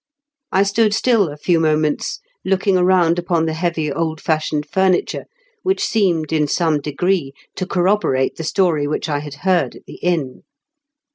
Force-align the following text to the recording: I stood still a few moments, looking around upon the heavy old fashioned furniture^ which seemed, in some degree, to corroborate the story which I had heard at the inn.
I 0.51 0.63
stood 0.63 0.95
still 0.95 1.29
a 1.29 1.37
few 1.37 1.59
moments, 1.59 2.21
looking 2.43 2.75
around 2.75 3.19
upon 3.19 3.45
the 3.45 3.53
heavy 3.53 3.91
old 3.93 4.19
fashioned 4.19 4.67
furniture^ 4.67 5.25
which 5.61 5.85
seemed, 5.85 6.33
in 6.33 6.47
some 6.47 6.79
degree, 6.81 7.33
to 7.55 7.67
corroborate 7.67 8.37
the 8.37 8.43
story 8.43 8.87
which 8.87 9.07
I 9.07 9.19
had 9.19 9.35
heard 9.45 9.75
at 9.75 9.85
the 9.85 9.97
inn. 10.01 10.41